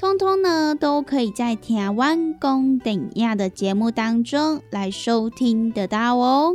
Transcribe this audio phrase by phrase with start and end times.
[0.00, 6.54] 通通呢，都可以在《台湾公等亚》的节目当中来收听得到哦。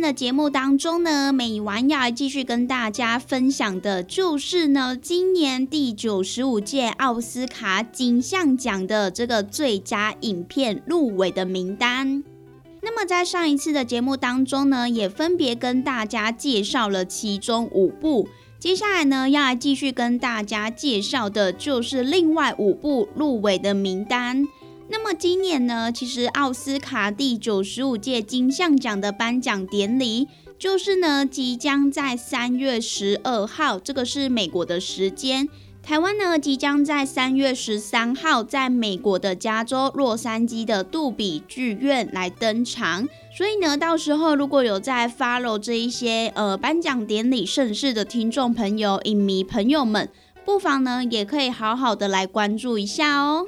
[0.00, 12.24] 天的节目当中呢，美完要来继续跟大家分享的，就是呢，今年第九十五届奥斯卡金像奖的这个最佳影片入围的名单。
[12.80, 18.26] 那么在上一次的节目当中呢，也分别跟大家介绍了其中五部，
[18.58, 24.46] 接下来呢，要来继续跟大家介绍的，就是另外五部入围的名单。
[24.92, 30.26] 那么今年呢，其实奥斯卡第九十五届金像奖的颁奖典礼，
[30.58, 35.48] 就是呢即将在三月十二号，这个是美国的时间，
[35.80, 43.08] 台湾呢即将在三月十三号，在美国的加州洛杉矶的杜比剧院来登场。
[43.32, 50.08] 所以呢，到时候如果有在 follow 这一些呃颁奖典礼盛事的听众朋友、影迷朋友们，
[50.44, 53.46] 不妨呢也可以好好的来关注一下哦。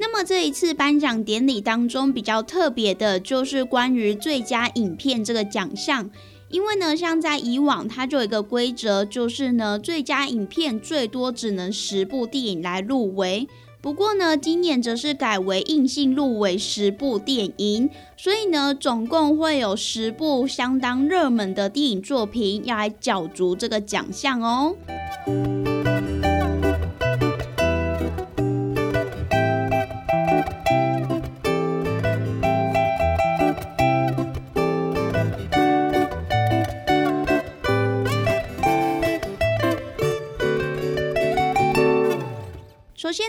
[0.00, 6.10] 那么这一次颁奖典礼当中比较特别的，就是关于最佳影片这个奖项。
[6.50, 13.46] 因为呢，像在以往，它就有一个规则，就是呢，最佳影片最多只能十部电影来入围。
[13.80, 24.74] 不过呢，今年则是改为硬性入围十部电影，所以呢，总共会有十部相当热门的电影作品要来角逐这个奖项哦。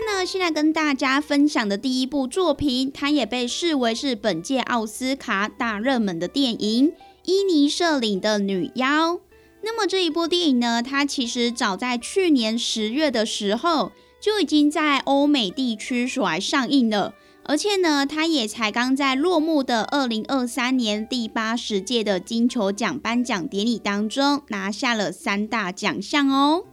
[0.06, 6.88] 那，现在跟大家分享的第一部作品，它也被视为是本届奥斯卡大热门的电影
[7.24, 9.14] 《伊尼舍领的女妖》。
[9.62, 26.64] 那么这一部电影呢，它其实早在去年十月的时候就已经在欧美地区所来上映了，而且呢，它也才刚在落幕的二零二三年第八十届的金球奖颁奖典礼当中拿下了三大奖项哦。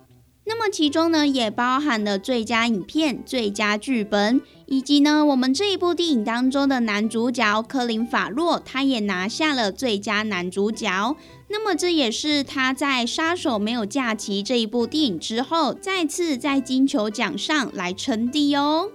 [0.50, 11.18] 那么其中呢，也包含了最佳影片、最佳剧本，以及呢，我们这一部电影当中的男主角科林·法洛，他也拿下了最佳男主角。
[11.50, 18.90] 那么这也是他在《杀手没有假期》这一部电影之后，再次在金球奖上来称帝哦。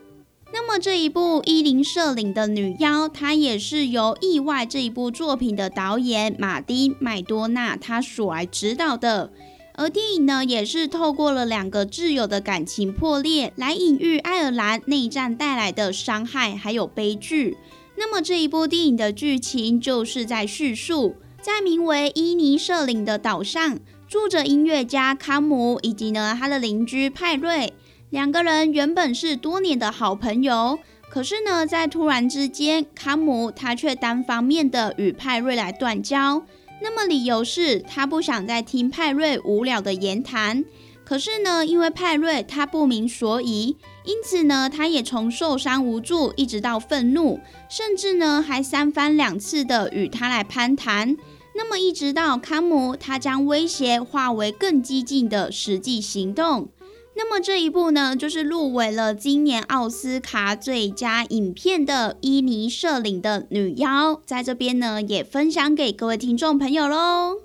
[0.55, 9.31] 那么这一部《伊林舍领的女妖》，它也是由《意外》这一部作品的导演马丁·麦多纳他所来指导的。
[9.75, 17.57] 而电影呢，也是透过了两个挚友的感情破裂，来隐喻爱尔兰内战带来的伤害还有悲剧。
[17.97, 27.73] 那么这一部电影的剧情就是在叙述，在名为伊尼舍领的岛上，住着音乐家康姆以及呢他的邻居派瑞。
[28.11, 30.79] 两个人原本是多年的好朋友，
[31.09, 36.43] 可是呢，在突然之间，康姆他却单方面的与派瑞来断交。
[36.82, 40.64] 那么理由是他不想再听派瑞无聊的言谈。
[41.05, 51.17] 可是呢，因为派瑞他不明所以，因此呢，他也从受伤无助一直到愤怒，甚至呢还三番两次的与他来攀谈。
[51.55, 56.69] 那么一直到康姆他将威胁化为更激进的实际行动。
[57.14, 67.37] 那么这一部呢，就是入围了今年奥斯卡最佳影片的伊尼舍领的女妖，在这边呢也分享给各位听众朋友喽。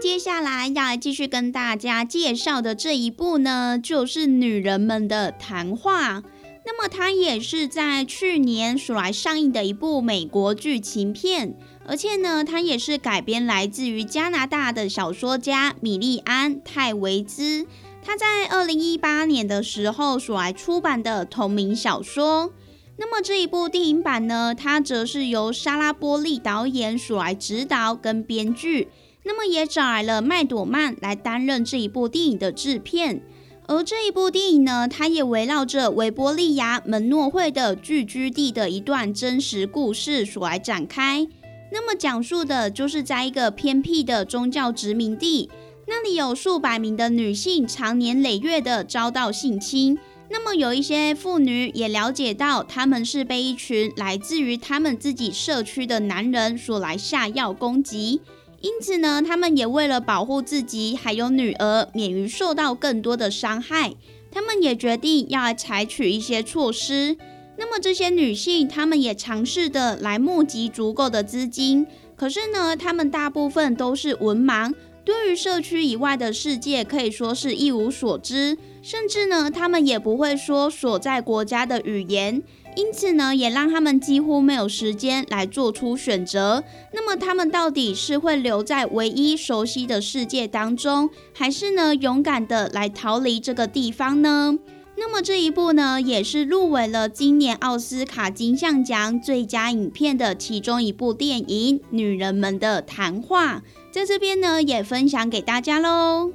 [0.00, 6.20] 接下来要来继续跟大家介绍的这一部呢，就是《女人们的谈话》。
[6.70, 11.56] 那么它也是在去年所来上映的一部美国剧情片，
[11.86, 17.66] 而且呢，它也是改编来自于加拿大的小说家米利安·泰维兹，
[18.02, 22.52] 他在二零一八年的时候所来出版的同名小说。
[22.98, 28.88] 那么这一部电影版呢，它则是由莎拉波利导演所来指导跟编剧。
[29.22, 33.22] 那么也找来了麦朵曼来担任这一部电影的制片，
[33.68, 41.28] 而这一部电影呢，它也围绕着维多利亚门诺会的聚居地的一段真实故事所来展开。
[41.70, 45.50] 那么讲述的就是在一个偏僻的宗教殖民地，
[45.86, 49.98] 那里有数百名的女性常年累月的遭到性侵。
[50.30, 58.22] 那么有一些妇女也了解到，他们是被一群来自于他们自己社区的男人所来下药攻击。
[58.60, 63.94] 因此呢，他们也为了保护自己还有女儿免于受到更多的伤害，
[64.32, 67.16] 他们也决定要来采取一些措施。
[67.56, 82.42] 那么这些女性，她们也尝试的来募集足够的资金，可是呢，她们大部分都是文盲，对于社区以外的世界可以说是一无所知，甚至呢，她们也不会说所在国家的语言。
[82.78, 86.62] 因此呢，也让他们几乎没有时间来做出选择。
[86.92, 94.56] 那么，他们到底是会留在唯一熟悉的世界当中，还是呢，勇敢的来逃离这个地方呢？
[94.96, 103.56] 那么这一部呢，也是入围了今年奥斯卡金像奖最佳影片的其中一部电影《女人们的谈话》。
[103.90, 106.30] 在这边呢，也分享给大家喽。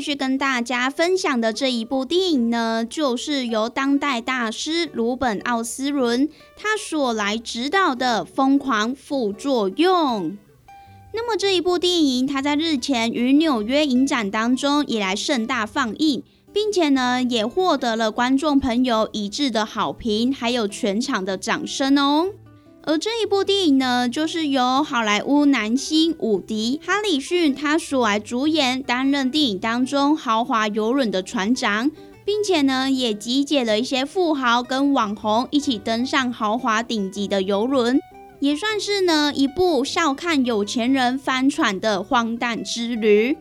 [0.00, 6.26] 继续跟大家分享的这一部电影呢，就是由当代大师鲁本奥斯伦
[6.56, 10.30] 他所来指导的《疯狂副作用》。
[11.12, 22.30] 那么这一部电影，它在日前于纽约影展当中也来盛大放映，并且呢，也获得了观众朋友一致的好评，还有全场的掌声哦。
[22.82, 31.90] 而这一部电影呢，就是由好莱坞男星伍迪·哈里逊他所来主演，担任电影当中豪华游轮的船长，
[32.24, 38.00] 并且呢，也集结了一些富豪跟网红一起登上豪华顶级的游轮，
[38.40, 43.36] 也算是呢一部笑看有钱人翻船的荒诞之旅。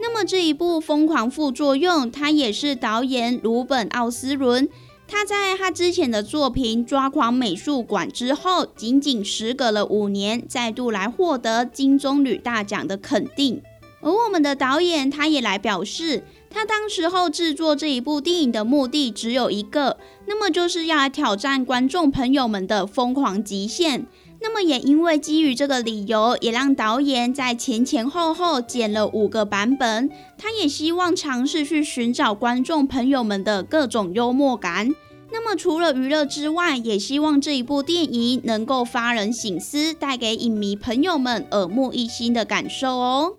[0.00, 4.68] 那么这一部《疯狂副作用》，它也是导演鲁本·奥斯伦。
[5.06, 13.62] 他在他之前的作品《抓狂美术馆》之后，仅仅时隔了五年，再度来获得金棕榈大奖的肯定。
[14.00, 24.06] 而我们的导演他也来表示，他当时候制作这一部电影的目的只有一个，那么就是要来挑战观众朋友们的疯狂极限。
[24.46, 30.10] 那么也因为基于这个理由，也让导演在前前后后剪了五个版本。
[30.36, 34.94] 他也希望尝试去寻找观众朋友们的各种幽默感。
[35.32, 43.32] 那么除了娱乐之外，也希望这一部电影能够发人省思，带给影迷朋友们耳目一新的感受哦。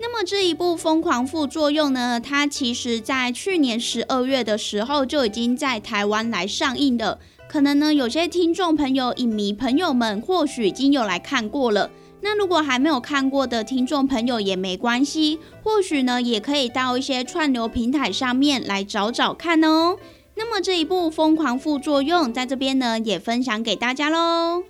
[0.00, 7.18] 那么这一部《疯狂副作用》呢，它其实在去年十二月的时候就已经在台湾来上映了。
[7.48, 11.90] 可能呢，有些听众朋友、影迷朋友们或许已经有来看过了。
[12.20, 19.96] 那如果还没有看过的听众朋友也没关系，或许呢，也可以到一些串流平台上面来找找看哦。
[20.34, 24.62] 那么这一部《疯狂副作用》在这边呢，也分享给大家喽。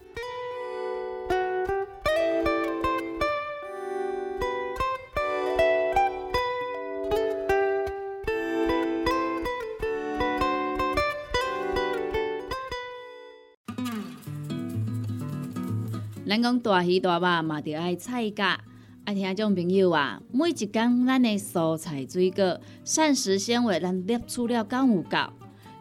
[16.29, 18.61] 咱讲大鱼大肉嘛，就爱菜价。
[19.07, 25.17] 啊，听众朋友啊，每一工咱的蔬菜水果、膳食纤维，咱摄取了敢有够？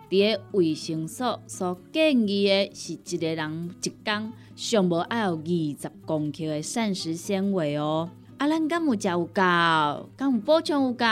[0.09, 8.09] 伫个卫生所所建议的是一个人一工上无爱有二十公克的膳食纤维哦。
[8.37, 9.33] 啊，咱敢有食有够？
[10.15, 11.05] 敢有补充有够？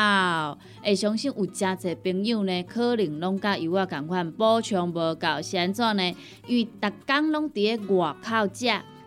[0.82, 6.16] 会相信有诚侪朋友呢，可能拢甲有我共款补充无够，是安怎呢？
[6.48, 8.72] 因为逐工拢伫个外口食，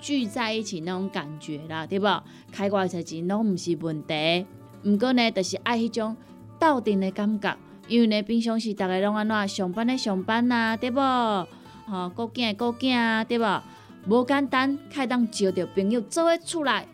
[0.00, 2.06] 聚在一起那种感觉啦，对不？
[2.50, 4.46] 开偌侪钱拢毋是问题，
[4.84, 6.16] 毋过呢，就是爱迄种
[6.58, 7.56] 斗阵的感觉，
[7.88, 11.00] 因为呢，平常时逐个拢安怎上班的上班呐，对不？
[11.00, 13.44] 吼，顾囝顾囝，对不？
[14.06, 16.86] 无简单，开当招着朋友做伙出来，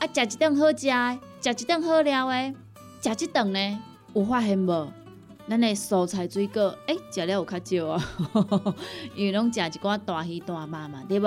[0.00, 2.54] 啊，食一顿好食的，食一顿好料的。
[3.00, 3.80] 食一顿呢，
[4.14, 4.92] 有发现无？
[5.48, 8.04] 咱的蔬菜水果，诶，食了有较少啊，
[9.14, 11.26] 因为拢食一寡大鱼大肉嘛，对不？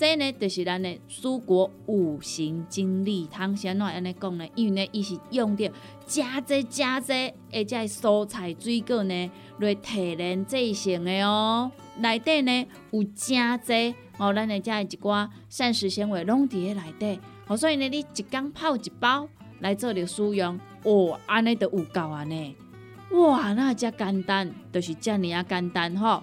[0.00, 3.54] 这呢，就是咱的蔬果五行精力汤。
[3.54, 4.48] 先怎安尼讲呢？
[4.54, 5.70] 因为呢，伊是用着
[6.06, 7.12] 加济加济，
[7.52, 11.70] 而且蔬菜水果呢来提炼制成的哦。
[11.98, 17.20] 内底呢有真济哦，咱的这一寡膳食纤维拢伫咧内底。
[17.46, 19.28] 哦，所以呢，你一缸泡一包
[19.58, 22.56] 来做着使用，哦，安尼就有够安尼。
[23.10, 26.22] 哇，那遮简单，就是遮尔啊简单吼！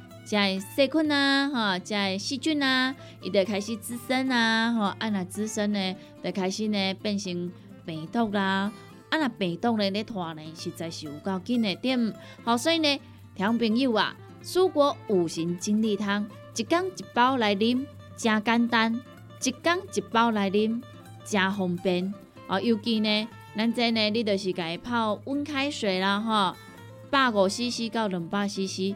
[0.31, 7.51] 即个细菌啊，吼，即个细菌啊，伊就开始滋生啊，吼，啊若滋生呢，就开始呢变成
[7.85, 8.71] 病毒啦，
[9.09, 12.13] 啊若病毒呢咧拖呢，实在是有够紧的点。
[12.45, 13.01] 好，所以呢，
[13.35, 17.85] 听朋友啊，蔬果五行精力汤，一缸一包来啉，
[18.15, 19.01] 真简单；
[19.43, 20.81] 一缸一包来啉，
[21.25, 22.13] 真方便。
[22.47, 26.55] 哦，尤其呢，咱这呢，你就是家泡温开水啦，吼，
[27.09, 28.95] 百五 CC 到两百 CC，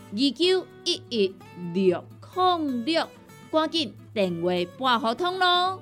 [0.13, 1.35] 二九一一
[1.73, 2.03] 六
[2.35, 3.07] 零六，
[3.49, 5.81] 赶紧电话拨合通咯！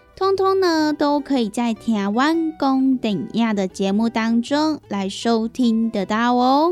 [0.21, 6.71] 通通呢，都可以在台湾公等亚的节目当中来收听得到哦。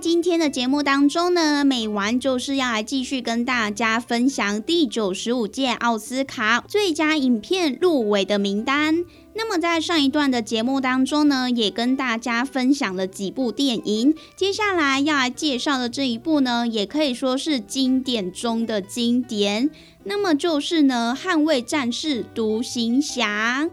[0.00, 9.04] 今天的节目当中呢，美完就是要来继续跟大家分享第九十五届奥斯卡最佳影片入围的名单。
[9.34, 14.14] 那么在上一段的节目当中呢，也跟大家分享了几部电影。
[14.36, 19.68] 接下来要来介绍的这一部呢，也可以说是经典中的经典。
[20.04, 23.64] 那么就是呢，《捍卫战士：独行侠》。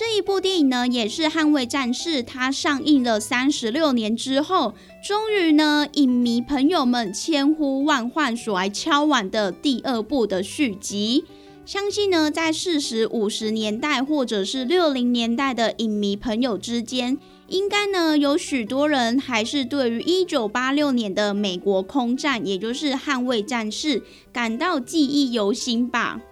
[0.00, 4.72] 这一部电影呢，也是《捍卫战士》它上映了三十六年之后，
[5.06, 11.26] 终于呢，影迷朋友们千呼万唤所来敲碗的第二部的续集。
[11.66, 24.00] 相信呢，在四十五十年代或者是六零年代的影迷朋友之间，应该呢有许多人还是对于一九八六年的美国空战，也就是《捍卫战士》
[24.32, 26.22] 感到记忆犹新吧。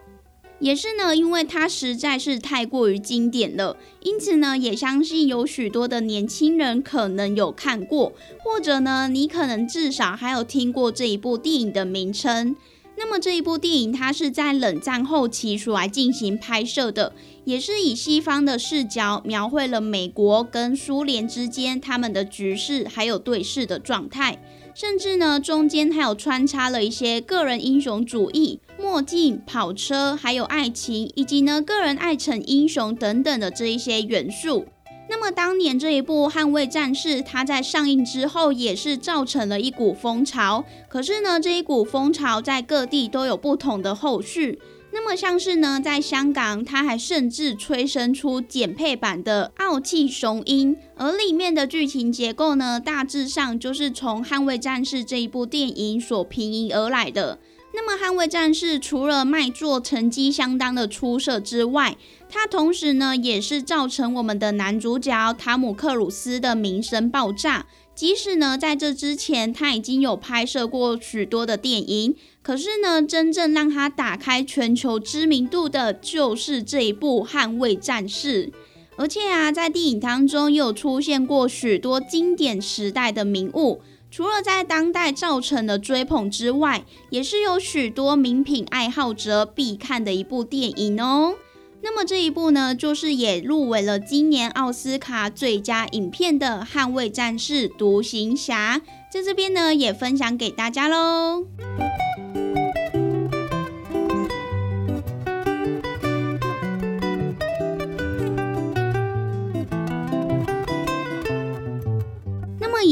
[0.60, 12.56] 也是呢，因为它实在是太过于经典了，因此呢，也相信有许多的年轻人可能有看过，或者呢，你可能至少还有听过这一部电影的名称。
[12.96, 17.12] 那么这一部电影它是在冷战后期所来进行拍摄的，
[17.44, 24.42] 也是以西方的视角描绘了美国跟苏联之间他们的局势还有对视的状态。
[24.74, 34.66] 甚至呢，中间还有穿插了一些个人英雄主义、墨镜、跑车，还有爱情，以及呢个人爱逞英雄等等的这一些元素。
[35.10, 40.64] 那么当年这一部《捍卫战士》，它在上映之后也是造成了一股风潮。
[40.88, 44.58] 可是呢，这一股风潮在各地都有不同的后续。
[44.90, 57.38] 那么像是呢，在香港，它还甚至催生出减配版的《傲气雄鹰》，而里面的剧情结构呢，大致上就是从《捍卫战士》这一部电影所平移而来的。
[57.80, 61.96] 那么，《捍卫战士》除了卖座成绩相当的出色之外，
[62.28, 67.66] 它同时呢，也是造成我们的男主角塔姆克鲁斯的名声爆炸。
[67.94, 78.46] 即使呢，在这之前他已经有拍摄过许多的电影，可是呢，真正让他打开全球知名度的，就是这一部《捍卫战士》。
[78.96, 91.34] 而且啊，在电影当中又出现过许多经典时代的名物，除了在当代造成的追捧之外，也是有许多名品爱好者必看的一部电影哦。
[91.80, 98.78] 那么这一部呢，就是也入围了今年奥斯卡最佳影片的《捍卫战士：独行侠》，
[99.12, 101.44] 在这边呢也分享给大家喽。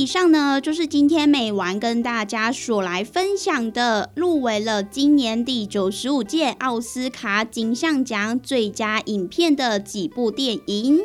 [0.07, 11.01] 以上呢，就是今天美完跟大家所来分享的，入围了今年第九十五届奥斯卡金像奖最佳影片的几部电影。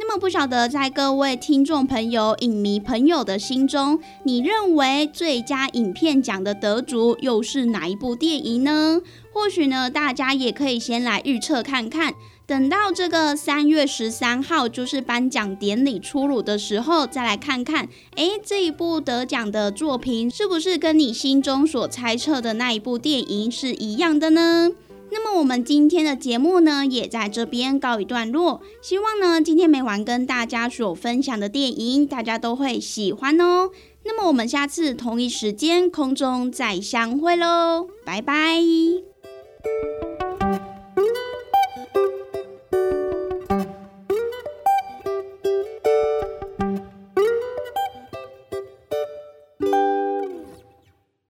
[0.00, 9.00] 那么，不晓得在各位听众朋友、影迷朋友的心中，你认为最佳影片奖的得主又是哪一部电影呢？
[9.32, 12.14] 或许呢，大家也可以先来预测看看。
[12.50, 24.72] 等到这个三月十三号，就是颁奖典礼出炉的时候，再来看看，哎，这一部得奖的作品是不是跟你心中所猜测的那一部电影是一样的呢？
[25.12, 28.60] 那么我们今天的节目呢，也在这边告一段落。
[28.82, 33.70] 希望呢，今天每晚跟大家所分享的电影，大家都会喜欢哦。
[34.02, 38.60] 那么我们下次同一时间空中再相会喽，拜拜。